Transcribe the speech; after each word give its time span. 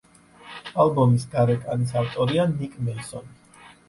ალბომის 0.83 1.25
გარეკანის 1.35 1.93
ავტორია 2.03 2.47
ნიკ 2.55 2.79
მეისონი. 2.89 3.61